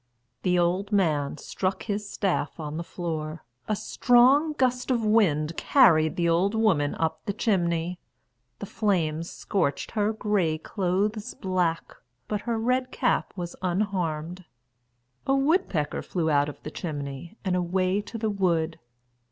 The 0.41 0.57
old 0.57 0.91
man 0.91 1.37
struck 1.37 1.83
his 1.83 2.09
staff 2.09 2.59
on 2.59 2.77
the 2.77 2.83
floor. 2.83 3.43
A 3.67 3.75
strong 3.75 4.53
gust 4.53 4.89
of 4.89 5.05
wind 5.05 5.55
carried 5.57 6.15
the 6.15 6.27
old 6.27 6.55
woman 6.55 6.95
up 6.95 7.23
the 7.27 7.33
chimney. 7.33 7.99
The 8.57 8.65
flames 8.65 9.29
scorched 9.29 9.91
her 9.91 10.11
grey 10.11 10.57
clothes 10.57 11.35
black; 11.35 11.93
but 12.27 12.41
her 12.49 12.57
red 12.57 12.91
cap 12.91 13.31
was 13.35 13.55
unharmed. 13.61 14.45
A 15.27 15.35
woodpecker 15.35 16.01
flew 16.01 16.31
out 16.31 16.49
of 16.49 16.63
the 16.63 16.71
chimney 16.71 17.37
and 17.45 17.55
away 17.55 18.01
to 18.01 18.17
the 18.17 18.31
wood. 18.31 18.79